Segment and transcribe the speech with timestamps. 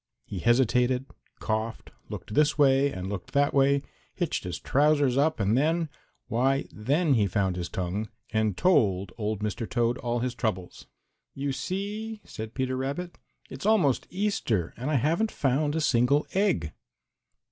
[0.25, 1.05] He hesitated,
[1.37, 3.83] coughed, looked this way and looked that way,
[4.15, 5.89] hitched his trousers up, and then,
[6.27, 9.69] why then he found his tongue and told old Mr.
[9.69, 10.87] Toad all his troubles.
[11.35, 16.71] "You see," said Peter Rabbit, "it's almost Easter and I haven't found a single egg."